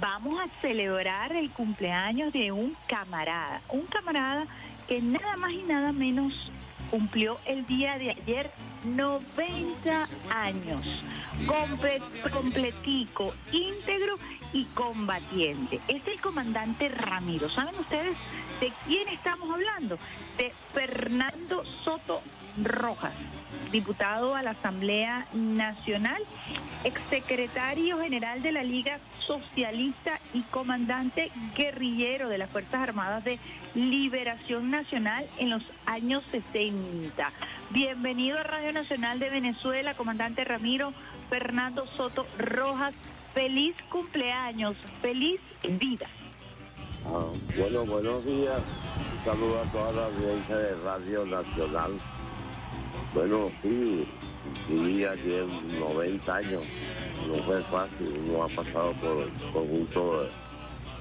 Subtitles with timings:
[0.00, 4.46] vamos a celebrar el cumpleaños de un camarada, un camarada
[4.88, 6.50] que nada más y nada menos
[6.90, 8.50] cumplió el día de ayer
[8.84, 10.82] 90 años,
[12.32, 14.14] completico, íntegro
[14.56, 15.80] y combatiente.
[15.86, 17.50] Es el comandante Ramiro.
[17.50, 18.16] ¿Saben ustedes
[18.58, 19.98] de quién estamos hablando?
[20.38, 22.22] De Fernando Soto
[22.64, 23.12] Rojas,
[23.70, 26.22] diputado a la Asamblea Nacional,
[26.84, 33.38] exsecretario general de la Liga Socialista y comandante guerrillero de las Fuerzas Armadas de
[33.74, 37.30] Liberación Nacional en los años 60.
[37.72, 40.94] Bienvenido a Radio Nacional de Venezuela, comandante Ramiro
[41.28, 42.94] Fernando Soto Rojas.
[43.36, 45.38] Feliz cumpleaños, feliz
[45.78, 46.06] vida.
[47.04, 47.26] Ah,
[47.58, 48.62] bueno, buenos días.
[49.26, 51.98] Un a toda la audiencia de Radio Nacional.
[53.12, 54.08] Bueno, sí,
[54.70, 55.44] viví ayer
[55.78, 56.64] 90 años.
[57.28, 60.30] No fue fácil, uno ha pasado por un conjunto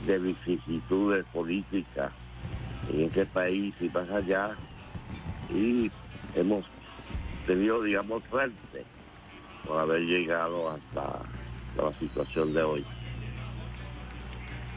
[0.06, 2.12] de vicisitudes políticas
[2.92, 4.58] en este país y más allá.
[5.50, 5.90] Y
[6.36, 6.66] hemos
[7.48, 8.84] tenido, digamos, suerte
[9.66, 11.35] por haber llegado hasta
[11.78, 12.86] la situación de hoy.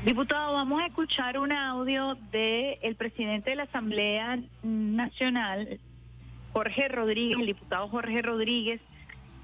[0.04, 5.80] Diputado, vamos a escuchar un audio del el presidente de la Asamblea Nacional,
[6.52, 8.80] Jorge Rodríguez, el diputado Jorge Rodríguez,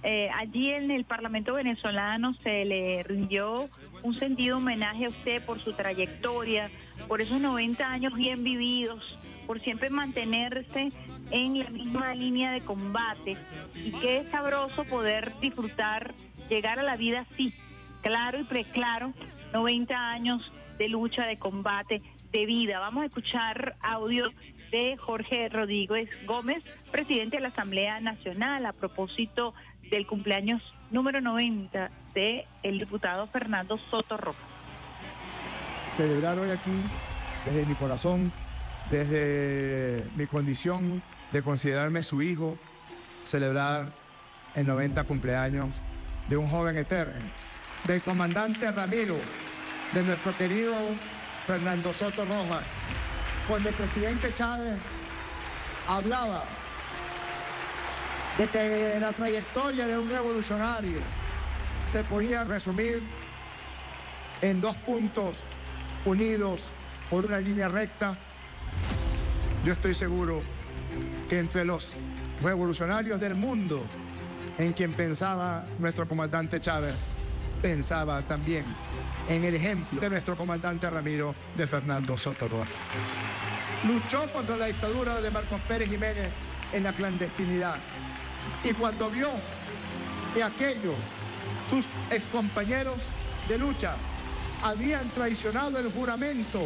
[0.07, 3.65] eh, allí en el Parlamento venezolano se le rindió
[4.03, 6.71] un sentido homenaje a usted por su trayectoria,
[7.09, 10.93] por esos 90 años bien vividos, por siempre mantenerse
[11.31, 13.39] en la misma línea de combate.
[13.75, 16.13] Y qué sabroso poder disfrutar,
[16.49, 17.55] llegar a la vida así,
[18.03, 19.13] claro y preclaro,
[19.53, 22.79] 90 años de lucha, de combate, de vida.
[22.81, 24.31] Vamos a escuchar audio
[24.71, 29.55] de Jorge Rodríguez Gómez, presidente de la Asamblea Nacional, a propósito
[29.91, 34.43] del cumpleaños número 90 de el diputado Fernando Soto Rojas.
[35.93, 36.73] Celebrar hoy aquí,
[37.45, 38.33] desde mi corazón,
[38.91, 42.59] desde mi condición de considerarme su hijo,
[43.25, 43.93] celebrar
[44.55, 45.69] el 90 cumpleaños
[46.29, 47.21] de un joven eterno,
[47.87, 49.17] del comandante Ramiro,
[49.93, 50.75] de nuestro querido
[51.47, 52.65] Fernando Soto Rojas,
[53.47, 54.79] cuando el presidente Chávez
[55.87, 56.45] hablaba
[58.39, 60.99] de que la trayectoria de un revolucionario
[61.87, 63.03] se podía resumir
[64.41, 65.43] en dos puntos
[66.05, 66.71] unidos
[67.11, 68.17] por una línea recta,
[69.65, 70.43] yo estoy seguro
[71.29, 71.95] que entre los
[72.43, 73.85] revolucionarios del mundo
[74.59, 76.95] en quien pensaba nuestro comandante Chávez,
[77.61, 78.65] pensaba también
[79.29, 82.49] en el ejemplo de nuestro comandante Ramiro de Fernando Soto
[83.85, 86.35] Luchó contra la dictadura de Marcos Pérez Jiménez
[86.73, 87.77] en la clandestinidad.
[88.63, 89.31] Y cuando vio
[90.35, 90.97] que aquellos,
[91.69, 92.97] sus excompañeros
[93.49, 93.97] de lucha,
[94.63, 96.61] habían traicionado el juramento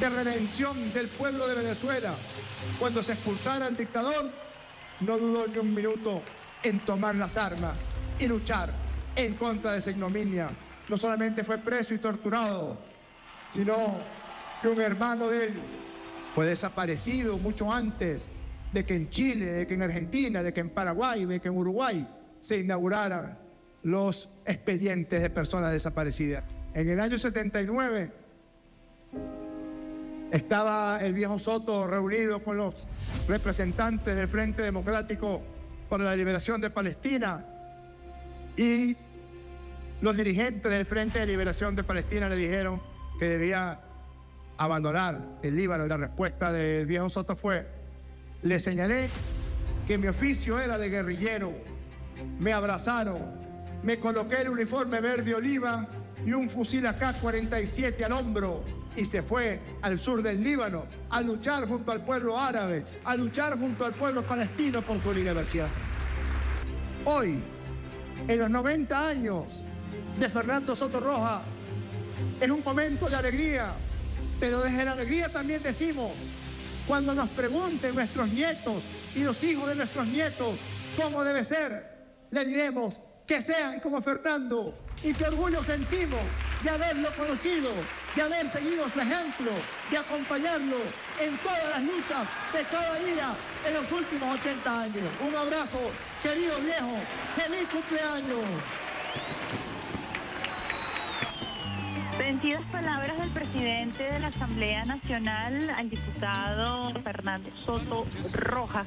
[0.00, 2.14] de redención del pueblo de Venezuela,
[2.78, 4.30] cuando se expulsara al dictador,
[5.00, 6.22] no dudó ni un minuto
[6.62, 7.76] en tomar las armas
[8.18, 8.70] y luchar
[9.16, 10.50] en contra de esa ignominia.
[10.88, 12.78] No solamente fue preso y torturado,
[13.50, 13.98] sino
[14.60, 15.54] que un hermano de él
[16.34, 18.28] fue desaparecido mucho antes
[18.72, 21.56] de que en Chile, de que en Argentina, de que en Paraguay, de que en
[21.56, 22.08] Uruguay
[22.40, 23.38] se inauguraran
[23.82, 26.44] los expedientes de personas desaparecidas.
[26.74, 28.10] En el año 79
[30.30, 32.86] estaba el viejo Soto reunido con los
[33.28, 35.42] representantes del Frente Democrático
[35.92, 37.44] para la Liberación de Palestina
[38.56, 38.96] y
[40.00, 42.80] los dirigentes del Frente de Liberación de Palestina le dijeron
[43.18, 43.78] que debía
[44.56, 45.84] abandonar el Líbano.
[45.84, 47.66] Y la respuesta del viejo Soto fue,
[48.42, 49.10] le señalé
[49.86, 51.52] que mi oficio era de guerrillero,
[52.38, 53.20] me abrazaron,
[53.82, 55.86] me coloqué el uniforme verde oliva
[56.24, 58.64] y un fusil AK-47 al hombro
[58.96, 63.58] y se fue al sur del Líbano a luchar junto al pueblo árabe, a luchar
[63.58, 65.68] junto al pueblo palestino por su liberación.
[67.04, 67.40] Hoy,
[68.28, 69.64] en los 90 años
[70.18, 71.42] de Fernando Soto Roja,
[72.40, 73.72] es un momento de alegría,
[74.38, 76.12] pero desde la alegría también decimos,
[76.86, 78.82] cuando nos pregunten nuestros nietos
[79.14, 80.56] y los hijos de nuestros nietos
[81.00, 81.90] cómo debe ser,
[82.30, 86.20] le diremos que sean como Fernando y qué orgullo sentimos
[86.62, 87.70] de haberlo conocido,
[88.14, 89.50] de haber seguido su ejemplo,
[89.90, 90.76] de acompañarlo
[91.18, 93.34] en todas las luchas de cada día
[93.66, 95.04] en los últimos 80 años.
[95.26, 95.78] Un abrazo,
[96.22, 96.98] querido viejo,
[97.36, 98.44] feliz cumpleaños.
[102.18, 108.86] Vencidas palabras del presidente de la Asamblea Nacional, al diputado Fernando Soto Rojas,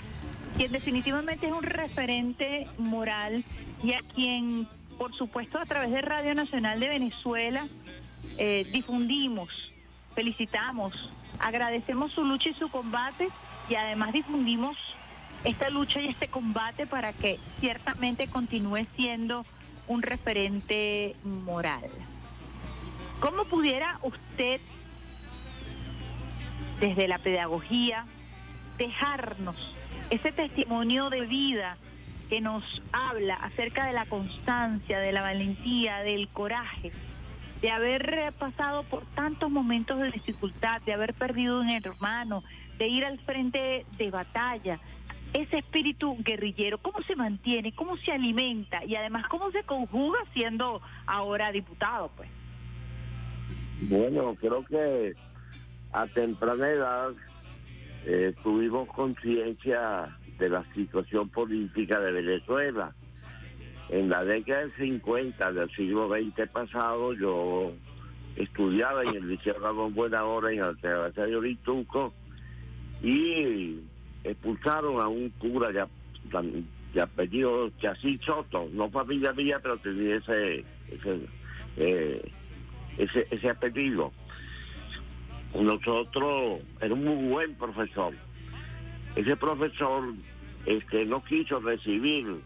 [0.55, 3.43] quien definitivamente es un referente moral
[3.83, 4.67] y a quien,
[4.97, 7.67] por supuesto, a través de Radio Nacional de Venezuela,
[8.37, 9.49] eh, difundimos,
[10.13, 11.09] felicitamos,
[11.39, 13.29] agradecemos su lucha y su combate
[13.69, 14.77] y además difundimos
[15.43, 19.45] esta lucha y este combate para que ciertamente continúe siendo
[19.87, 21.89] un referente moral.
[23.19, 24.59] ¿Cómo pudiera usted,
[26.79, 28.05] desde la pedagogía,
[28.77, 29.55] dejarnos
[30.09, 31.77] ese testimonio de vida
[32.29, 36.91] que nos habla acerca de la constancia, de la valentía, del coraje,
[37.61, 42.43] de haber pasado por tantos momentos de dificultad, de haber perdido un hermano,
[42.77, 44.79] de ir al frente de batalla,
[45.33, 47.73] ese espíritu guerrillero, ¿cómo se mantiene?
[47.73, 48.85] ¿Cómo se alimenta?
[48.85, 52.09] Y además, ¿cómo se conjuga siendo ahora diputado?
[52.15, 52.29] pues?
[53.81, 55.13] Bueno, creo que
[55.91, 57.09] a temprana edad
[58.05, 62.95] eh, tuvimos conciencia de la situación política de Venezuela.
[63.89, 67.71] En la década del 50 del siglo XX pasado, yo
[68.35, 72.13] estudiaba en el Liceo Ramón Buena Hora en Altea de Orituco
[73.03, 73.79] y
[74.23, 75.87] expulsaron a un cura ya,
[76.93, 81.19] de apellido Chasí Soto, no familia mía, pero tenía ese ese,
[81.77, 82.31] eh,
[82.97, 84.11] ese, ese apellido.
[85.53, 88.13] Nosotros, era un muy buen profesor.
[89.15, 90.13] Ese profesor
[90.65, 92.41] este, no quiso recibir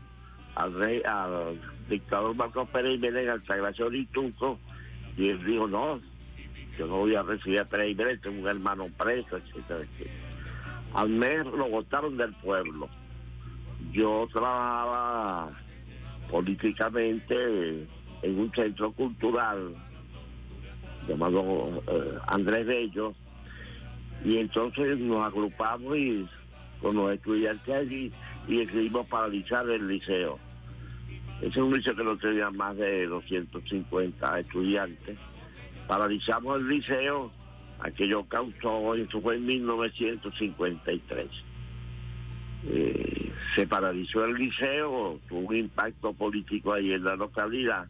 [0.56, 1.60] al rey, al
[1.90, 4.60] dictador Marcos Pérez Jiménez al Sagración Ituco,
[5.18, 6.00] y él dijo, no,
[6.78, 10.14] yo no voy a recibir a Pérez Jiménez, tengo un hermano preso, etcétera, etcétera.
[10.94, 12.90] Al mes lo votaron del pueblo.
[13.92, 15.50] Yo trabajaba
[16.30, 17.88] políticamente
[18.22, 19.76] en un centro cultural
[21.08, 23.14] llamado eh, Andrés Bello,
[24.24, 26.28] y entonces nos agrupamos y
[26.82, 28.12] con los estudiantes allí
[28.48, 30.40] y decidimos paralizar el liceo.
[31.42, 35.18] Ese es un liceo que no tenía más de 250 estudiantes.
[35.88, 37.32] Paralizamos el liceo
[37.80, 41.28] aquello causó, eso fue en 1953.
[42.66, 47.88] Eh, se paralizó el liceo, tuvo un impacto político ahí en la localidad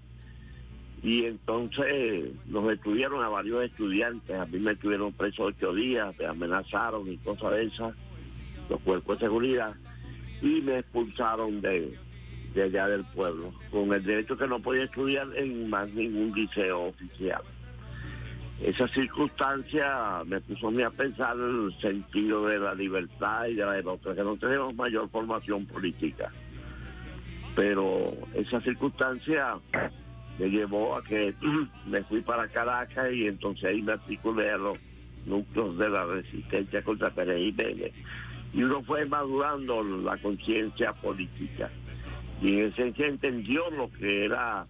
[1.02, 6.26] y entonces nos detuvieron a varios estudiantes, a mí me tuvieron preso ocho días, me
[6.26, 7.96] amenazaron y cosas de esas,
[8.70, 9.74] los cuerpos de seguridad,
[10.42, 11.98] y me expulsaron de,
[12.54, 16.88] de allá del pueblo, con el derecho que no podía estudiar en más ningún liceo
[16.88, 17.42] oficial
[18.62, 23.56] esa circunstancia me puso a mí a pensar en el sentido de la libertad y
[23.56, 26.30] de la democracia, que no tenemos mayor formación política.
[27.56, 29.56] Pero esa circunstancia
[30.38, 31.34] me llevó a que
[31.88, 34.78] me fui para Caracas y entonces ahí me articulé a los
[35.26, 37.94] núcleos de la resistencia contra Pérez Jiménez.
[38.54, 41.70] Y uno fue madurando la conciencia política.
[42.42, 44.66] Y en esencia entendió lo que era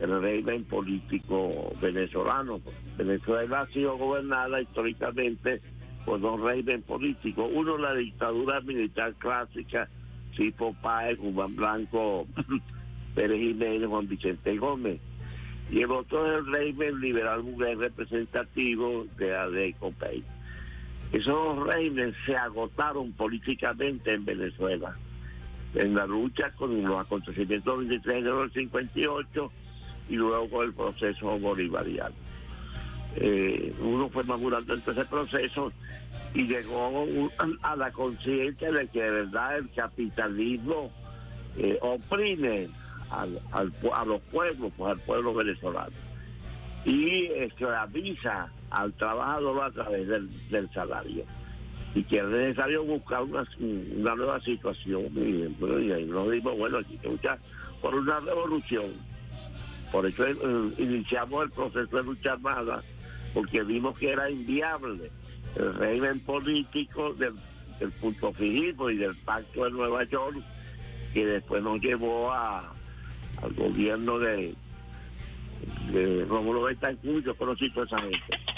[0.00, 2.60] el régimen político venezolano.
[2.96, 5.60] Venezuela ha sido gobernada históricamente
[6.04, 7.50] por dos regímenes políticos.
[7.52, 9.88] Uno, la dictadura militar clásica,
[10.36, 12.26] Cipo Páez, Juan Blanco,
[13.14, 15.00] Pérez Jiménez, Juan Vicente Gómez.
[15.70, 19.72] Y el otro es el régimen liberal mujer representativo de la ley
[21.14, 24.96] Esos regímenes se agotaron políticamente en Venezuela.
[25.76, 29.52] En la lucha con los acontecimientos del 23 de enero del 58
[30.08, 32.16] y luego con el proceso bolivariano.
[33.14, 35.72] Eh, uno fue madurando en ese proceso
[36.34, 37.06] y llegó
[37.62, 40.90] a la conciencia de que de verdad el capitalismo
[41.56, 42.66] eh, oprime
[43.10, 45.94] al, a los pueblos, pues al pueblo venezolano,
[46.84, 51.24] y esclaviza al trabajador a través del, salario.
[51.94, 53.44] Y que es necesario buscar una,
[54.16, 55.06] nueva situación.
[55.14, 57.38] Y, y nos dimos, bueno, aquí que luchar
[57.80, 58.92] por una revolución
[59.94, 60.34] por eso eh,
[60.78, 62.82] iniciamos el proceso de lucha armada,
[63.32, 65.08] porque vimos que era inviable
[65.54, 67.34] el régimen político del,
[68.00, 70.36] punto fijismo y del pacto de Nueva York,
[71.12, 72.72] que después nos llevó a,
[73.40, 74.56] al gobierno de,
[75.92, 78.53] de Rómulo Betancourt, yo conocí toda esa gente.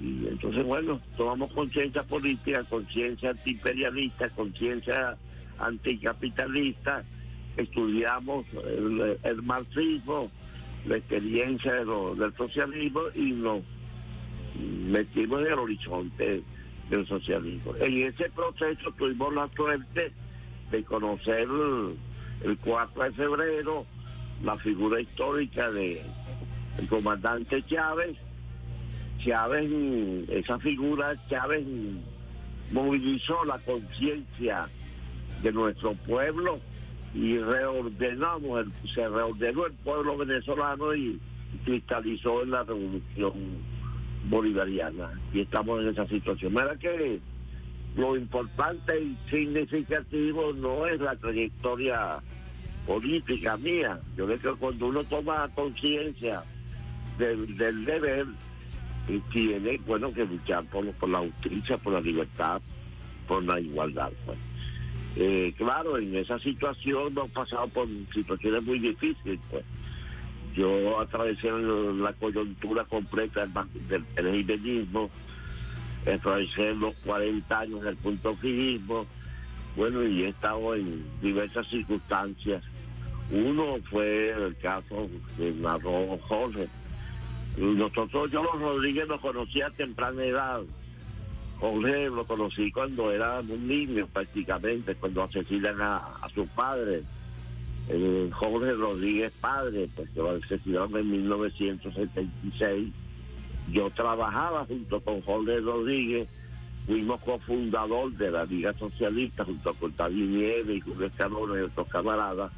[0.00, 5.16] Y entonces, bueno, tomamos conciencia política, conciencia antiimperialista, conciencia
[5.58, 7.04] anticapitalista,
[7.56, 8.44] estudiamos
[9.22, 10.30] el marxismo,
[10.86, 13.62] la experiencia del socialismo y nos
[14.60, 16.42] metimos en el horizonte
[16.90, 17.74] del socialismo.
[17.80, 20.12] En ese proceso tuvimos la suerte
[20.70, 21.48] de conocer
[22.42, 23.86] el, 4 de febrero
[24.42, 26.02] la figura histórica de
[26.78, 28.16] el comandante Chávez.
[29.24, 29.70] Chávez,
[30.28, 31.64] esa figura, Chávez
[32.70, 34.68] movilizó la conciencia
[35.42, 36.60] de nuestro pueblo
[37.14, 41.20] y reordenamos, el, se reordenó el pueblo venezolano y
[41.64, 43.32] cristalizó en la revolución
[44.28, 46.52] bolivariana y estamos en esa situación.
[46.52, 47.20] Mira que
[47.96, 52.20] lo importante y significativo no es la trayectoria
[52.86, 54.00] política mía.
[54.16, 56.42] Yo creo que cuando uno toma conciencia
[57.18, 58.26] del, deber,
[59.08, 62.60] y tiene bueno que luchar por, por la justicia, por la libertad,
[63.26, 64.10] por la igualdad.
[64.24, 64.38] Pues.
[65.16, 69.38] Eh, claro, en esa situación hemos pasado por situaciones muy difíciles.
[69.50, 69.64] Pues.
[70.56, 74.34] Yo atravesé la coyuntura completa del, del
[76.12, 79.06] atravesé los 40 años del punto fijismo,
[79.76, 82.62] bueno, y he estado en diversas circunstancias.
[83.30, 85.08] Uno fue el caso
[85.38, 86.68] de narró Jorge.
[87.58, 90.60] Nosotros, yo los Rodríguez los conocí a temprana edad.
[91.60, 97.02] Jorge lo conocí cuando era un niño prácticamente, cuando asesinan a, su padre.
[98.32, 102.92] Jorge Rodríguez padre, pues que lo asesinaron en 1976
[103.68, 106.28] yo trabajaba junto con Jorge Rodríguez,
[106.86, 111.88] fuimos cofundador de la Liga Socialista junto con David Nieves y Julio Escalona y otros
[111.88, 112.52] camaradas.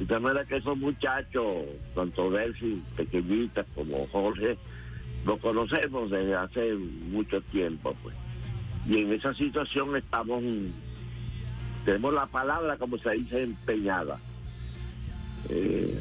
[0.00, 4.56] De manera que esos muchachos, tanto Delphi, pequeñitas como Jorge,
[5.26, 8.16] los conocemos desde hace mucho tiempo, pues.
[8.88, 10.42] Y en esa situación estamos,
[11.84, 14.18] tenemos la palabra, como se dice, empeñada.
[15.50, 15.98] Eh,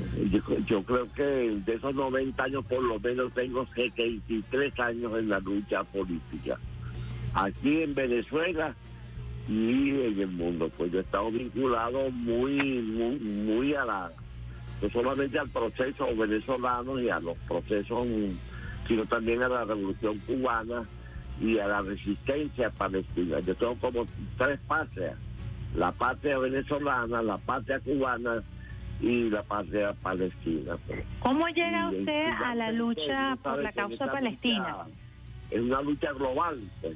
[0.66, 5.40] yo, creo que de esos 90 años por lo menos tengo 73 años en la
[5.40, 6.58] lucha política.
[7.34, 8.76] Aquí en Venezuela
[9.50, 10.70] y en el mundo.
[10.78, 14.12] Pues yo he estado vinculado muy, muy, muy a la,
[14.82, 18.08] no solamente al proceso venezolano y a los procesos,
[18.88, 20.84] sino también a la revolución cubana
[21.42, 23.40] y a la resistencia palestina.
[23.40, 24.06] Yo tengo como
[24.38, 25.16] tres patrias,
[25.76, 28.44] la patria venezolana, la patria cubana
[29.02, 30.78] y la patria palestina.
[30.86, 31.04] Pues.
[31.20, 34.86] ¿Cómo llega usted a la lucha por la causa palestina?
[35.50, 36.96] es una lucha global, pues.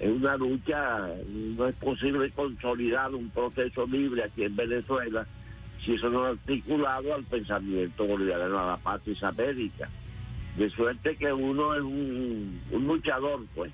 [0.00, 5.26] Es una lucha, no es posible consolidar un proceso libre aquí en Venezuela
[5.84, 9.88] si eso no es articulado al pensamiento boliviano, a la patria América.
[10.56, 13.70] De suerte que uno es un, luchador, pues,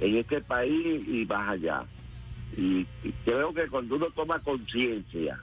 [0.00, 1.84] en este país y más allá.
[2.56, 2.84] y
[3.24, 5.40] creo que cuando uno toma conciencia,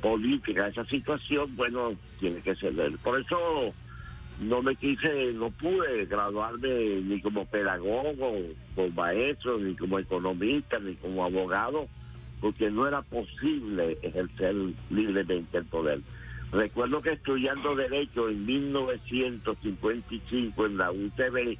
[0.00, 2.96] política, esa situación, bueno, tiene que ceder.
[2.98, 3.74] Por eso
[4.40, 8.36] no me quise, no pude graduarme ni como pedagogo,
[8.74, 11.88] como maestro, ni como economista, ni como abogado,
[12.40, 14.54] porque no era posible ejercer
[14.90, 15.98] libremente el poder.
[16.52, 21.58] Recuerdo que estudiando Derecho en 1955 en la UTB,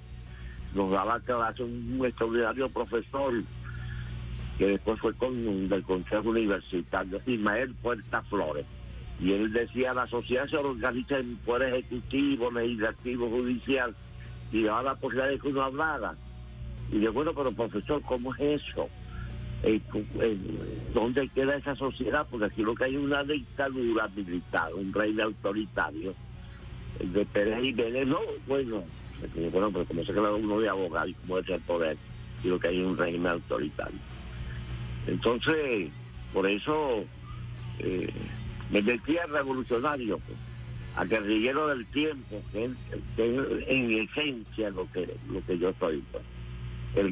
[0.75, 3.33] nos daba clase un extraordinario profesor
[4.57, 8.67] que después fue con del Consejo Universitario, Ismael Puerta Flores.
[9.21, 13.95] Y él decía, la sociedad se organiza en poder ejecutivo, legislativo, judicial,
[14.53, 16.15] y daba la posibilidad de que uno hablara.
[16.93, 18.89] Y yo, bueno, pero profesor, ¿cómo es eso?
[19.65, 19.81] Eh,
[20.21, 20.39] eh,
[20.95, 22.27] ¿Dónde queda esa sociedad?
[22.31, 26.15] Porque aquí lo que hay es una dictadura militar, un rey autoritario.
[27.01, 28.85] El de Pérez y Vélez, no, bueno,
[29.53, 31.97] bueno, pero como se queda uno de abogado y cómo es el poder,
[32.45, 33.99] y lo que hay es un régimen autoritario.
[35.07, 35.91] Entonces,
[36.33, 37.05] por eso
[37.81, 38.13] eh,
[38.71, 40.39] me metí a revolucionario, pues,
[40.97, 42.73] a guerrillero del tiempo, que es,
[43.17, 46.03] en esencia lo que lo que yo soy.
[46.13, 46.25] Pues.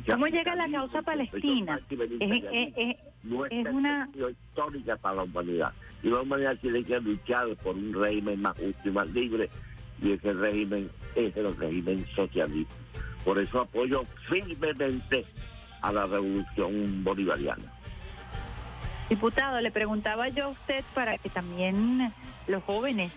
[0.08, 1.80] ¿Cómo llega la causa palestina?
[1.90, 2.96] Es,
[3.70, 5.72] una histórica para la humanidad.
[6.02, 9.48] Y la humanidad tiene que luchar por un régimen más justo y más libre,
[10.02, 12.74] y ese régimen es el régimen socialista.
[13.24, 15.24] Por eso apoyo firmemente
[15.82, 17.75] a la revolución bolivariana.
[19.08, 22.12] Diputado, le preguntaba yo a usted para que también
[22.48, 23.12] los jóvenes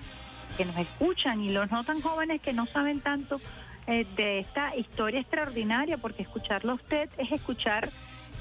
[0.56, 3.42] que nos escuchan y los no tan jóvenes que no saben tanto
[3.88, 7.90] eh, de esta historia extraordinaria, porque escucharlo a usted es escuchar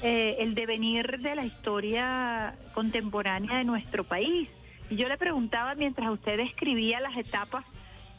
[0.03, 4.47] eh, el devenir de la historia contemporánea de nuestro país.
[4.91, 7.65] Y yo le preguntaba mientras usted escribía las etapas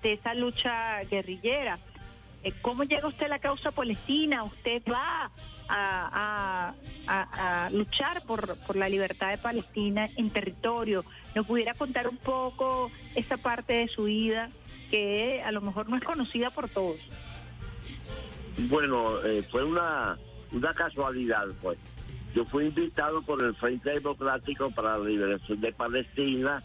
[0.02, 1.78] de esa lucha guerrillera,
[2.42, 4.42] eh, ¿cómo llega usted a la causa palestina?
[4.42, 5.30] ¿Usted va
[5.70, 6.74] a,
[7.72, 11.04] luchar por, por la libertad de Palestina en territorio.
[11.34, 14.50] ¿Nos pudiera contar un poco esa parte de su vida
[14.90, 16.98] que a lo mejor no es conocida por todos?
[18.68, 20.18] Bueno, eh, fue una,
[20.52, 21.78] una casualidad, pues.
[22.34, 26.62] Yo fui invitado por el Frente Democrático para la Liberación de Palestina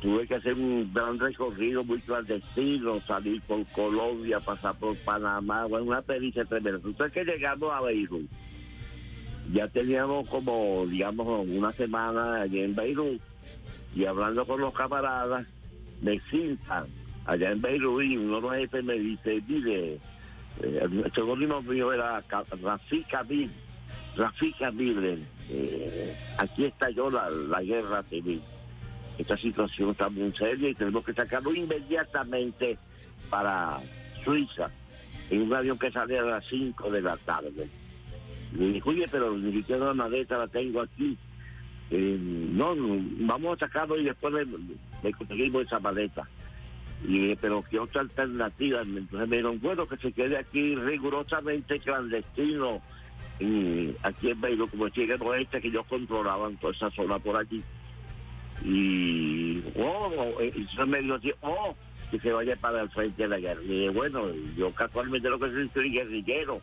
[0.00, 5.86] tuve que hacer un gran recorrido muy clandestino, salir por Colombia, pasar por Panamá, bueno,
[5.86, 6.80] una pericia tremenda.
[6.84, 8.28] Entonces que llegamos a Beirut.
[9.52, 13.20] Ya teníamos como, digamos, una semana allí en Beirut
[13.94, 15.46] y hablando con los camaradas,
[16.02, 16.86] me citan
[17.24, 19.94] allá en Beirut y uno de los jefes me dice, mire,
[20.62, 22.22] eh, el seudónimo mío era
[22.62, 23.50] Rafika Bill,
[24.16, 28.42] Rafika Bill, eh, aquí estalló la, la guerra civil.
[29.18, 32.78] Esta situación está muy seria y tenemos que sacarlo inmediatamente
[33.28, 33.80] para
[34.24, 34.70] Suiza,
[35.28, 37.68] en un avión que sale a las 5 de la tarde.
[38.56, 41.18] Le dije, oye, pero ni siquiera la maleta la tengo aquí.
[41.90, 42.74] Eh, no,
[43.26, 44.32] vamos a sacarlo y después
[45.02, 46.28] le, conseguimos esa maleta.
[47.06, 48.82] Y pero ¿qué otra alternativa?
[48.82, 52.80] Entonces me dijeron, bueno, que se quede aquí rigurosamente clandestino,
[53.40, 57.38] y aquí en Beirut, como decía el oeste, que ellos controlaban toda esa zona por
[57.38, 57.62] allí.
[58.64, 60.10] Y, oh,
[60.40, 61.74] eh, y entonces me dijo así, oh,
[62.10, 63.62] que se vaya para el frente de la guerra.
[63.62, 66.60] Y bueno, yo casualmente lo que soy, soy guerrillero.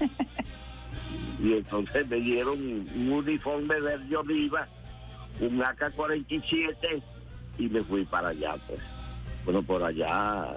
[1.42, 4.68] y entonces me dieron un uniforme verde oliva,
[5.40, 7.02] un AK-47
[7.58, 8.54] y me fui para allá.
[8.66, 8.80] pues
[9.44, 10.56] Bueno, por allá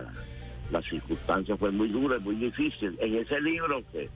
[0.72, 2.98] las circunstancias fue muy duras, muy difícil.
[3.00, 4.10] En ese libro que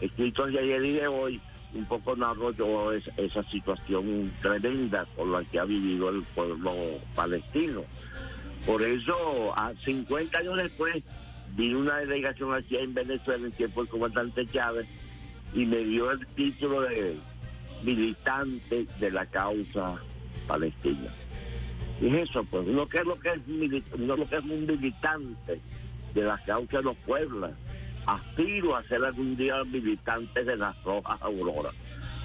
[0.00, 1.40] escrito de ayer y de hoy,
[1.74, 6.72] un poco narro yo esa situación tremenda con la que ha vivido el pueblo
[7.14, 7.84] palestino.
[8.64, 11.02] Por eso, a 50 años después,
[11.56, 14.86] vino una delegación aquí en Venezuela en tiempo del comandante Chávez
[15.54, 17.16] y me dio el título de
[17.82, 19.96] militante de la causa
[20.46, 21.12] palestina.
[22.00, 25.60] Y eso, pues, uno que es lo que es, uno que es un militante
[26.14, 27.50] de la causa de los pueblos.
[28.06, 31.74] Aspiro a ser algún día militante de las rojas auroras,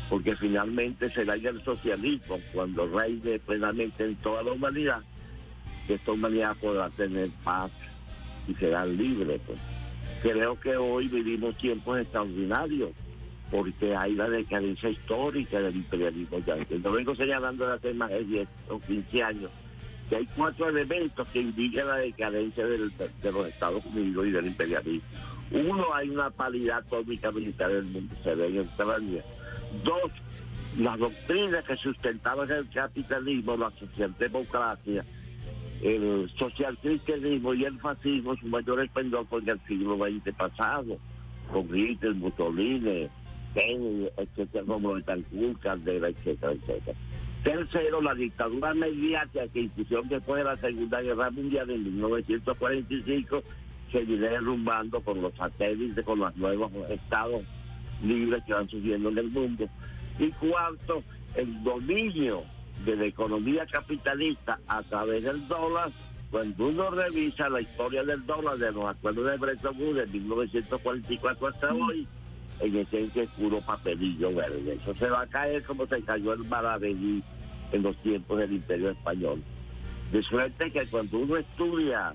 [0.09, 5.01] porque finalmente será el socialismo cuando reine plenamente en toda la humanidad,
[5.87, 7.71] que esta humanidad podrá tener paz
[8.47, 9.39] y será libre.
[9.45, 9.57] Pues.
[10.21, 12.91] Creo que hoy vivimos tiempos extraordinarios
[13.49, 16.79] porque hay la decadencia histórica del imperialismo yankee.
[16.79, 19.51] No vengo señalando de hace más de 10 o 15 años
[20.11, 22.77] que hay cuatro elementos que indican la decadencia de
[23.31, 25.07] los Estados Unidos y del imperialismo.
[25.51, 29.23] Uno, hay una palidad atómica militar del mundo, se ve en Ucrania.
[29.83, 30.11] Dos,
[30.77, 35.05] las doctrinas que sustentaban el capitalismo, la socialdemocracia,
[35.81, 40.97] el socialcristianismo y el fascismo, su mayor esplendor fue en el siglo XX pasado,
[41.51, 43.09] con Hitler, Mussolini,
[43.55, 46.97] etcétera, como Betancourt, Caldera, etcétera, etcétera.
[47.43, 53.43] Tercero, la dictadura mediática que institución después de la Segunda Guerra Mundial en 1945
[53.91, 57.43] se viene derrumbando con los satélites, con los nuevos estados
[58.03, 59.67] libres que van surgiendo en el mundo.
[60.19, 61.03] Y cuarto,
[61.35, 62.43] el dominio
[62.85, 65.91] de la economía capitalista a través del dólar.
[66.31, 71.47] Cuando uno revisa la historia del dólar de los acuerdos de Bretton Woods de 1944
[71.47, 72.07] hasta hoy,
[72.61, 74.79] en esencia es puro papelillo verde.
[74.81, 77.21] Eso se va a caer como se cayó el Maravedí
[77.73, 79.43] en los tiempos del Imperio Español.
[80.11, 82.13] De suerte que cuando uno estudia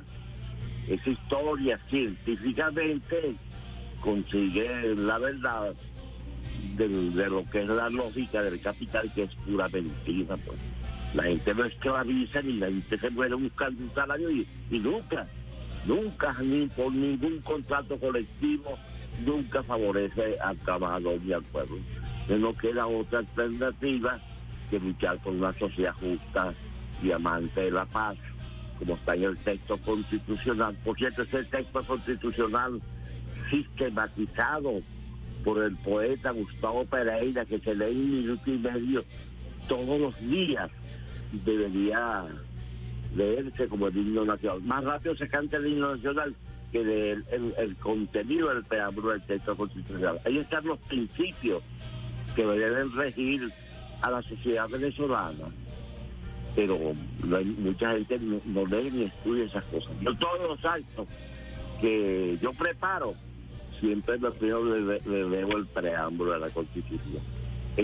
[0.89, 3.35] esa historia científicamente,
[4.01, 5.75] consigue la verdad
[6.77, 10.37] de, lo que es la lógica del capital, que es pura mentira.
[10.37, 10.59] Pues.
[11.15, 15.27] La gente no esclaviza ni la gente se muere buscando un salario y, y nunca,
[15.87, 18.77] nunca, ni por ningún contrato colectivo
[19.25, 21.79] nunca favorece al trabajador ni al pueblo.
[22.29, 24.21] No queda otra alternativa
[24.71, 26.53] que luchar por una sociedad justa
[27.03, 28.17] y amante de la paz,
[28.79, 30.77] como está en el texto constitucional.
[30.85, 32.81] Por cierto, ese texto constitucional
[33.51, 34.83] sistematizado
[35.45, 39.05] por el poeta Gustavo Pereira, que se lee un minuto y medio
[39.69, 40.71] todos los días,
[41.45, 42.27] debería
[43.15, 44.63] leerse como el himno nacional.
[44.63, 46.35] Más rápido se canta el himno nacional
[46.73, 50.21] que del el, contenido del preámbulo del texto constitucional.
[50.25, 51.63] Ahí están los principios
[52.35, 53.51] que deben regir
[54.03, 55.47] a la sociedad venezolana,
[56.57, 56.79] pero
[57.59, 59.93] mucha gente no, lee ni estudia esas cosas.
[60.01, 61.07] Yo todos los actos
[61.83, 63.15] que yo preparo,
[63.79, 67.23] siempre lo primero le, leo el preámbulo de la Constitución.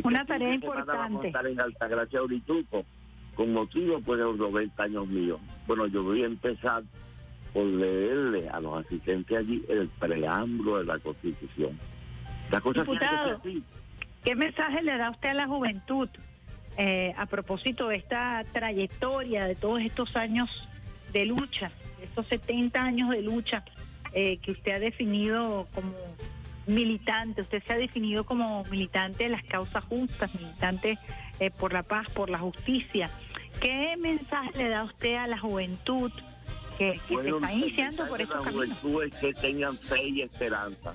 [0.02, 0.90] Una tarea importante.
[0.90, 2.86] Vamos a estar en Altagracia Urituco,
[3.34, 5.38] con motivo pues, de los 90 años míos.
[5.66, 6.82] Bueno, yo voy a empezar
[7.52, 11.78] por leerle a los asistentes allí el preámbulo de la Constitución.
[12.50, 13.42] La cosa Diputado,
[14.24, 16.08] ¿qué mensaje le da usted a la juventud
[16.76, 20.68] eh, a propósito de esta trayectoria de todos estos años
[21.12, 21.70] de lucha,
[22.02, 23.64] estos 70 años de lucha
[24.14, 25.92] eh, que usted ha definido como
[26.66, 30.98] militante, usted se ha definido como militante de las causas justas, militante
[31.40, 33.10] eh, por la paz, por la justicia.
[33.60, 36.10] ¿Qué mensaje le da usted a la juventud
[36.78, 38.78] que, se está iniciando por estos caminos?
[39.04, 40.94] es que tengan fe y esperanza,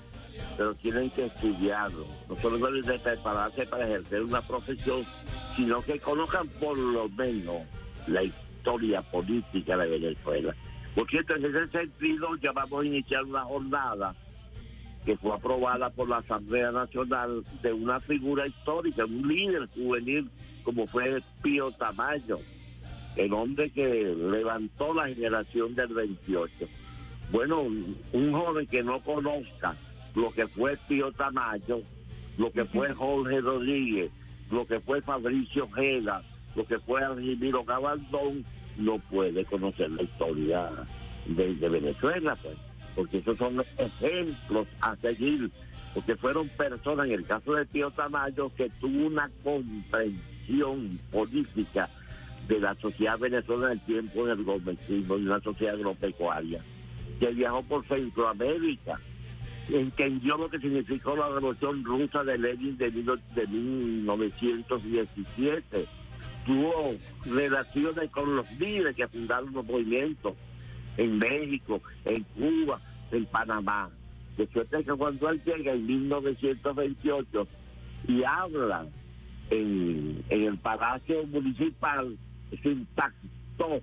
[0.55, 2.05] pero tienen que estudiarlo.
[2.29, 5.03] No solo deben de prepararse para ejercer una profesión,
[5.55, 7.63] sino que conozcan por lo menos
[8.07, 10.55] la historia política de Venezuela.
[10.95, 14.15] Por cierto, en ese sentido ya vamos a iniciar una jornada
[15.05, 20.29] que fue aprobada por la Asamblea Nacional de una figura histórica, un líder juvenil
[20.63, 22.39] como fue Pío Tamayo,
[23.15, 26.67] el hombre que levantó la generación del 28.
[27.31, 29.77] Bueno, un joven que no conozca
[30.17, 31.81] lo que fue Pío Tamayo,
[32.39, 34.11] lo que fue Jorge Rodríguez,
[34.49, 36.23] lo que fue Fabricio Gela,
[36.55, 38.43] lo que fue Argimiro Gabaldón,
[38.77, 40.71] no puede conocer la historia
[41.27, 42.57] de, de Venezuela, pues
[42.95, 45.51] porque esos son ejemplos a seguir,
[45.93, 51.89] porque fueron personas, en el caso de Tío Tamayo, que tuvo una comprensión política
[52.47, 56.63] de la sociedad venezolana el tiempo del gobernismo, de una sociedad agropecuaria,
[57.19, 58.99] que viajó por Centroamérica,
[59.69, 65.87] entendió lo que significó la revolución rusa de Lenin de, de 1917,
[66.45, 70.35] tuvo relaciones con los líderes que fundaron los movimientos,
[70.95, 73.89] en México, en Cuba, en Panamá.
[74.37, 77.47] De suerte que cuando él llega en 1928
[78.07, 78.87] y habla
[79.49, 82.17] en, el Palacio Municipal,
[82.61, 83.81] se impactó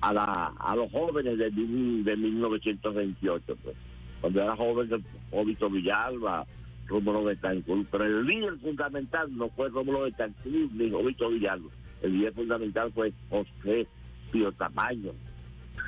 [0.00, 3.56] a, la, a los jóvenes de, de 1928.
[3.62, 3.76] Pues.
[4.22, 6.46] Cuando era joven, Óbito Villalba,
[6.86, 7.86] Rómulo Betancourt.
[7.90, 11.68] Pero el líder fundamental no fue Rómulo Betancourt ni Óbito Villalba.
[12.00, 13.86] El líder fundamental fue José
[14.30, 15.12] Pío Tamaño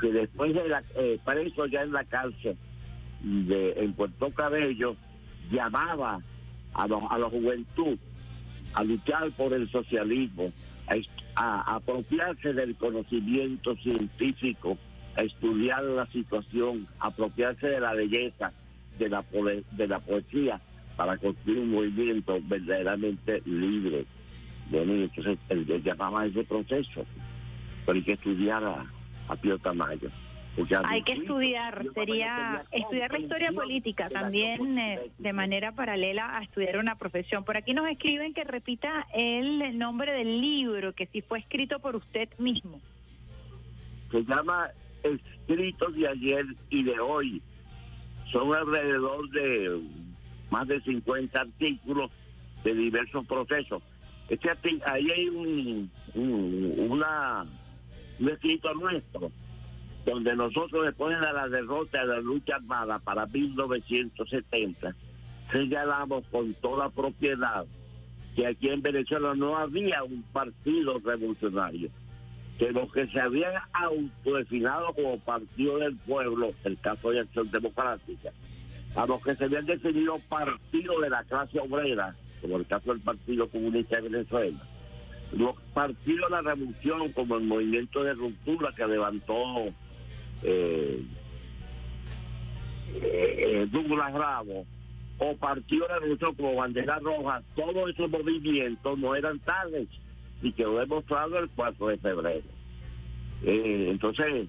[0.01, 2.57] que después de la, eh, preso ya en la cárcel
[3.23, 4.97] de, en Puerto Cabello,
[5.51, 6.21] llamaba
[6.75, 7.99] a, los, a la juventud
[8.75, 10.53] a luchar por el socialismo,
[11.37, 14.77] a, apropiarse del conocimiento científico,
[15.23, 18.53] estudiar la situación, apropiarse de la belleza,
[18.99, 19.25] de la,
[19.73, 20.61] de la poesía,
[20.97, 24.05] para construir un movimiento verdaderamente libre.
[24.71, 27.05] Bueno, entonces él llamaba a ese proceso,
[27.85, 28.87] pero hay que estudiar a,
[29.29, 30.11] a Pío Tamayo.
[30.85, 36.79] Hay que estudiar, sería estudiar la historia política también eh, de manera paralela a estudiar
[36.79, 37.45] una profesión.
[37.45, 41.97] Por aquí nos escriben que repita el nombre del libro, que si fue escrito por
[41.97, 42.81] usted mismo.
[44.13, 44.69] Se llama
[45.05, 47.43] Escritos de ayer y de hoy.
[48.33, 49.81] Son alrededor de
[50.51, 52.11] más de 50 artículos
[52.65, 53.83] de diversos procesos.
[54.29, 54.51] Este,
[54.87, 57.45] ahí hay un, una
[58.19, 59.31] un escrito nuestro,
[60.07, 64.95] donde nosotros después de la derrota de la lucha armada para 1970,
[65.53, 67.67] señalamos con toda propiedad
[68.37, 71.91] que aquí en Venezuela no había un partido revolucionario,
[72.59, 78.31] que los que se habían autodefinado como partido del pueblo, el caso de Acción Democrática,
[78.95, 83.01] a los que se habían definido partido de la clase obrera, como el caso del
[83.01, 84.63] Partido Comunista de Venezuela,
[85.33, 89.35] los partidos de la revolución, como el movimiento de ruptura que levantó
[90.43, 91.03] eh,
[92.95, 94.67] eh, Douglas Ramos,
[95.19, 99.89] o partido de la revolución como Bandera Roja, todos esos movimientos no eran tales
[100.45, 102.45] y quedó demostrado el 4 de febrero.
[103.43, 104.47] Eh, entonces,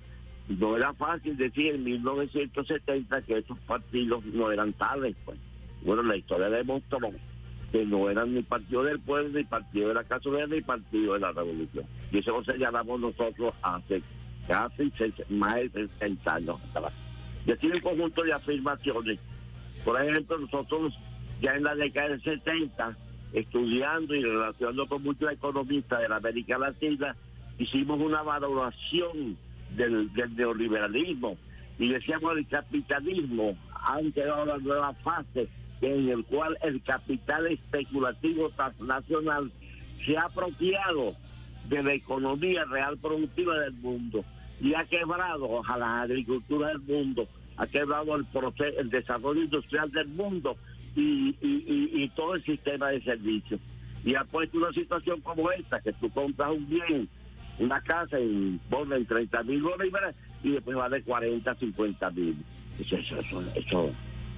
[0.49, 5.15] no era fácil decir en 1970 que esos partidos no eran tales.
[5.23, 5.39] Pues.
[5.83, 6.99] Bueno, la historia demostró
[7.71, 11.19] que no eran ni partido del pueblo, ni partido de la Casa ni partido de
[11.19, 11.85] la Revolución.
[12.11, 14.03] Y eso lo señalamos nosotros hace
[14.49, 14.91] casi
[15.29, 16.59] más de 60 años
[17.45, 19.19] Y así un conjunto de afirmaciones.
[19.85, 20.93] Por ejemplo, nosotros
[21.41, 22.97] ya en la década del 70,
[23.35, 27.15] estudiando y relacionando con muchos economistas de la América Latina,
[27.57, 29.37] hicimos una valoración
[29.75, 31.37] del, neoliberalismo.
[31.77, 35.49] Y decíamos el capitalismo ha llegado a la nueva fase
[35.81, 39.51] en el cual el capital especulativo transnacional
[40.05, 41.15] se ha apropiado
[41.67, 44.23] de la economía real productiva del mundo
[44.61, 49.91] y ha quebrado a la agricultura del mundo, ha quebrado el, proceso, el desarrollo industrial
[49.91, 50.55] del mundo
[50.95, 53.59] y, y, todo el sistema de servicios.
[54.03, 57.09] Y ha puesto una situación como esta, que tú compras un bien,
[57.59, 58.59] una casa en,
[58.91, 62.37] en 30 mil bolívares y después vale 40, 50 mil.
[62.79, 63.19] Eso, eso,
[63.55, 63.91] eso,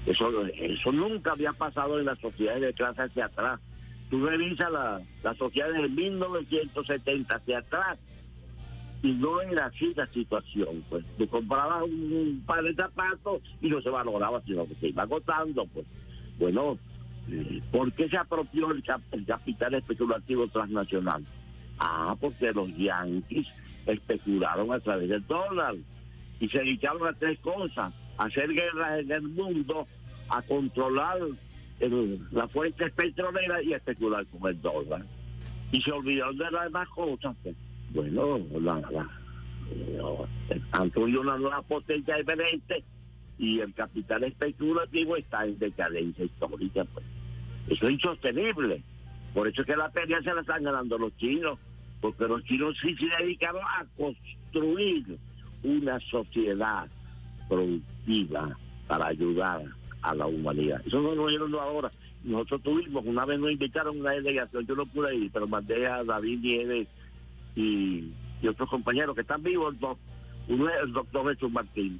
[0.05, 3.59] eso eso, nunca había pasado en las sociedades de clase hacia atrás.
[4.09, 7.99] Tú revisas la, la sociedad de 1970 hacia atrás
[9.03, 10.83] y no era así la situación.
[10.89, 15.03] Pues tú comprabas un, par de zapatos y no se valoraba, sino que se iba
[15.03, 15.65] agotando.
[15.65, 15.85] Pues
[16.39, 16.77] bueno,
[17.29, 21.25] eh, ¿por qué se apropió el, el capital especulativo transnacional?
[21.79, 23.47] Ah, porque los yanquis
[23.85, 25.75] especularon a través del dólar
[26.39, 29.87] y se dedicaron a tres cosas hacer guerras en el mundo,
[30.29, 31.19] a controlar
[32.31, 35.05] la fuente petrolera y a especular con el dólar.
[35.71, 37.35] Y se olvidaron de las demás cosas.
[37.43, 37.55] Pues.
[37.91, 38.81] Bueno, la,
[40.71, 42.83] Antonio una nueva potencia diferente
[43.37, 46.85] y el capital especulativo está en decadencia histórica.
[46.85, 47.05] Pues.
[47.69, 48.81] Eso es insostenible.
[49.33, 51.59] Por eso es que la pelea se la están ganando los chinos,
[52.01, 55.17] porque los chinos sí se dedicaron a construir
[55.63, 56.87] una sociedad
[57.47, 59.63] productiva para ayudar
[60.01, 60.81] a la humanidad.
[60.85, 61.91] Eso no lo vieron ahora.
[62.23, 65.87] Nosotros tuvimos, una vez nos invitaron a una delegación, yo no pude ir, pero mandé
[65.87, 66.87] a David Nieves
[67.55, 68.11] y,
[68.47, 69.75] otros compañeros que están vivos,
[70.47, 71.99] uno es el doctor Jesús Martín.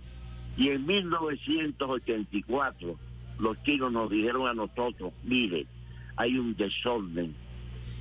[0.58, 2.98] Y en 1984
[3.40, 5.68] los chinos nos dijeron a nosotros, mire,
[6.16, 7.36] hay un desorden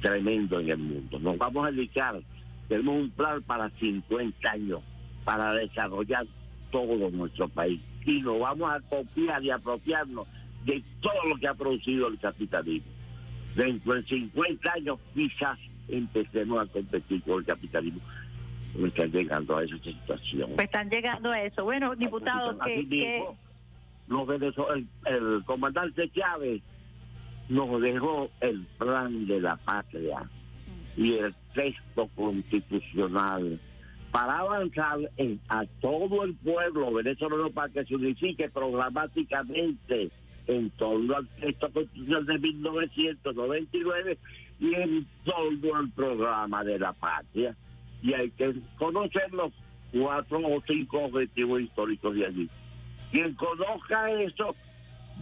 [0.00, 1.18] tremendo en el mundo.
[1.18, 2.18] Nos vamos a dedicar,
[2.68, 4.80] tenemos un plan para 50 años
[5.24, 6.26] para desarrollar
[6.70, 7.80] todo nuestro país.
[8.06, 10.26] Y nos vamos a copiar y apropiarnos
[10.64, 12.90] de todo lo que ha producido el capitalismo.
[13.54, 18.00] Dentro de 50 años quizás empecemos a competir con el capitalismo.
[18.78, 20.50] Me están llegando a esa situación.
[20.54, 21.64] Pues están llegando a eso.
[21.64, 23.24] Bueno, diputado, que...
[24.08, 26.62] el, el comandante Chávez
[27.48, 30.28] nos dejó el plan de la patria
[30.96, 33.60] y el texto constitucional
[34.10, 40.10] para avanzar en, a todo el pueblo venezolano para que se unifique programáticamente
[40.46, 44.18] en torno al texto constitucional de 1999
[44.60, 47.54] y en torno al programa de la patria.
[48.06, 49.52] Y hay que conocer los
[49.92, 52.50] cuatro o cinco objetivos históricos de allí.
[53.10, 54.54] Quien conozca eso,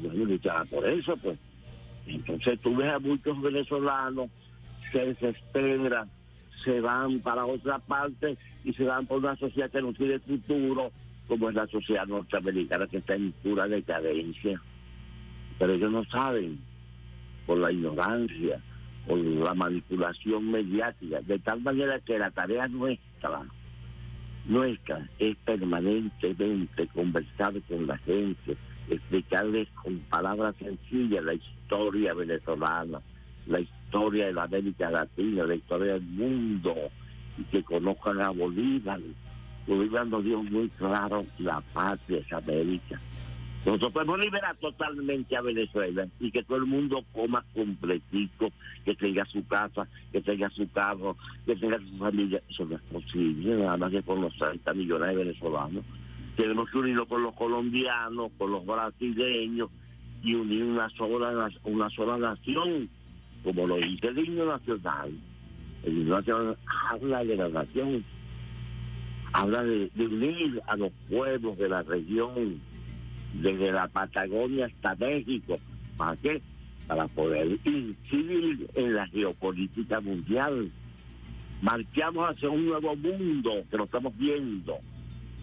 [0.03, 1.39] bueno, luchará por eso, pues.
[2.07, 4.29] Entonces tú ves a muchos venezolanos
[4.93, 6.09] se desesperan,
[6.63, 10.93] se van para otra parte y se van por una sociedad que no tiene futuro,
[11.27, 14.61] como es la sociedad norteamericana que está en pura decadencia.
[15.59, 16.61] Pero ellos no saben,
[17.47, 18.61] por la ignorancia,
[19.07, 23.43] por la manipulación mediática, de tal manera que la tarea nuestra,
[24.47, 28.57] nuestra es permanentemente conversar con la gente,
[28.89, 33.01] explicarles con palabras sencillas la historia venezolana,
[33.47, 36.75] la historia de la América Latina, la historia del mundo,
[37.39, 39.01] y que conozcan a Bolívar.
[39.67, 43.01] Bolívar nos dio muy claro la patria es América.
[43.65, 48.51] Nosotros podemos liberar totalmente a Venezuela y que todo el mundo coma completito,
[48.85, 52.43] que tenga su casa, que tenga su carro, que tenga su familia.
[52.51, 55.85] Eso no es posible, nada más que con los 30 millones de venezolanos.
[56.37, 59.71] Tenemos que unirnos con los colombianos, con los brasileños
[60.23, 62.89] y unir una sola, una sola nación,
[63.43, 65.11] como lo dice el himno nacional.
[65.85, 66.57] El himno nacional
[66.91, 68.05] habla de la nación,
[69.33, 72.61] habla de, unir a los pueblos de la región,
[73.41, 75.59] desde la Patagonia hasta México.
[75.97, 76.43] ¿Para qué?
[76.87, 80.71] Para poder incidir en la geopolítica mundial.
[81.63, 84.79] Marchamos hacia un nuevo mundo que lo estamos viendo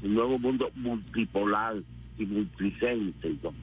[0.03, 1.75] un nuevo mundo multipolar
[2.17, 3.53] y multicéntrico.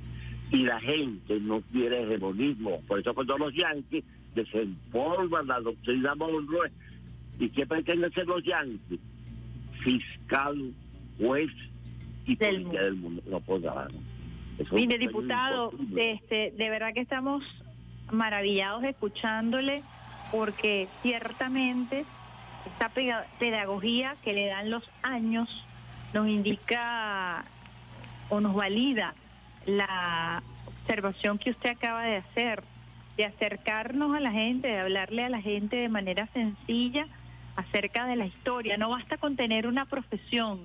[0.51, 2.81] Y la gente no quiere hegemonismo.
[2.87, 6.71] Por eso cuando los yanquis desenforman la doctrina Monroe,
[7.38, 9.01] ¿y qué pretenden ser los yanquis?
[9.83, 10.73] Fiscal,
[11.19, 11.51] juez
[12.27, 13.23] y del policía del mundo.
[13.31, 13.88] No podrán.
[14.73, 17.42] Mire, diputado, este, de verdad que estamos
[18.11, 19.83] maravillados escuchándole
[20.31, 22.05] porque ciertamente
[22.66, 22.90] esta
[23.38, 25.49] pedagogía que le dan los años
[26.12, 27.44] nos indica
[28.29, 29.14] o nos valida
[29.66, 32.62] la observación que usted acaba de hacer,
[33.16, 37.07] de acercarnos a la gente, de hablarle a la gente de manera sencilla
[37.57, 38.77] acerca de la historia.
[38.77, 40.61] No basta con tener una profesión,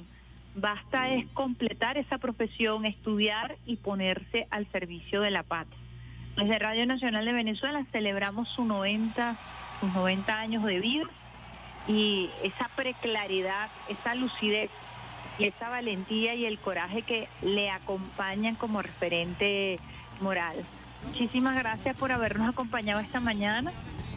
[0.55, 5.77] basta es completar esa profesión, estudiar y ponerse al servicio de la patria.
[6.35, 9.37] Desde Radio Nacional de Venezuela celebramos sus 90,
[9.79, 11.05] sus 90 años de vida
[11.87, 14.71] y esa preclaridad, esa lucidez
[15.37, 19.79] y esa valentía y el coraje que le acompañan como referente
[20.21, 20.63] moral.
[21.05, 23.71] Muchísimas gracias por habernos acompañado esta mañana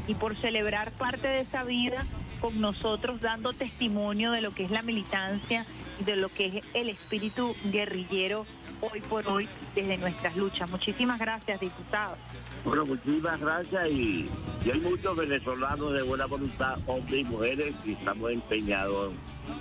[0.06, 2.04] y por celebrar parte de esa vida
[2.40, 5.66] con nosotros dando testimonio de lo que es la militancia
[6.00, 8.46] de lo que es el espíritu guerrillero
[8.80, 10.70] hoy por hoy desde nuestras luchas.
[10.70, 12.16] Muchísimas gracias, diputado.
[12.64, 14.28] Bueno, muchísimas gracias y,
[14.70, 19.14] hay muchos venezolanos de buena voluntad, hombres y mujeres, y estamos empeñados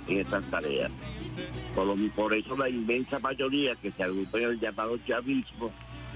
[0.08, 0.90] en estas tareas.
[1.74, 5.70] Por, por eso la inmensa mayoría que se agrupa en el llamado chavismo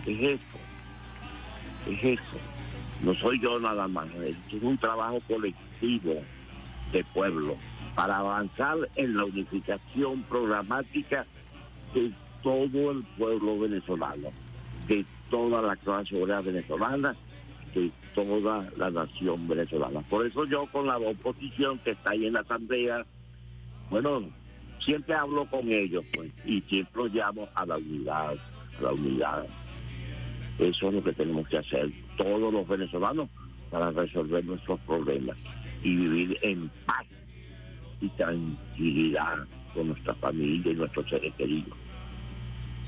[0.06, 0.58] es eso,
[1.86, 2.38] es eso.
[3.02, 6.22] No soy yo nada más, es un trabajo colectivo
[6.92, 7.56] de pueblo
[7.94, 11.26] para avanzar en la unificación programática
[11.94, 14.30] de todo el pueblo venezolano,
[14.86, 17.14] de toda la clase obrera venezolana,
[17.74, 20.00] de toda la nación venezolana.
[20.02, 23.04] Por eso yo con la oposición que está ahí en la asamblea,
[23.90, 24.28] bueno,
[24.84, 28.34] siempre hablo con ellos, pues, y siempre los llamo a la unidad,
[28.78, 29.46] a la unidad.
[30.58, 33.28] Eso es lo que tenemos que hacer todos los venezolanos
[33.70, 35.36] para resolver nuestros problemas
[35.82, 37.06] y vivir en paz
[38.00, 41.76] y tranquilidad con nuestra familia y nuestros seres queridos.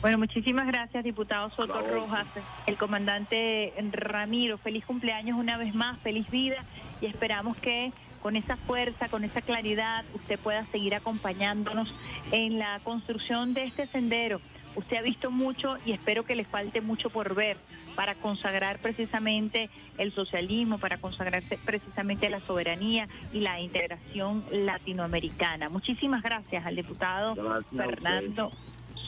[0.01, 2.27] Bueno, muchísimas gracias, diputado Soto Rojas,
[2.66, 4.59] el comandante Ramiro.
[4.59, 6.64] Feliz cumpleaños una vez más, feliz vida
[7.01, 11.94] y esperamos que con esa fuerza, con esa claridad, usted pueda seguir acompañándonos
[12.33, 14.40] en la construcción de este sendero.
[14.74, 17.56] Usted ha visto mucho y espero que le falte mucho por ver
[17.94, 25.68] para consagrar precisamente el socialismo, para consagrar precisamente la soberanía y la integración latinoamericana.
[25.68, 27.35] Muchísimas gracias al diputado
[27.76, 28.52] Fernando.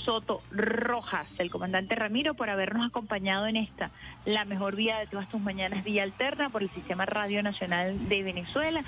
[0.04, 3.90] Soto Rojas, el comandante Ramiro, por habernos acompañado en esta,
[4.26, 8.22] la mejor vía de todas tus mañanas, vía alterna por el Sistema Radio Nacional de
[8.22, 8.82] Venezuela.